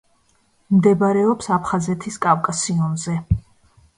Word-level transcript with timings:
მდებარეობს 0.77 1.51
აფხაზეთის 1.57 2.17
კავკასიონზე. 2.25 3.17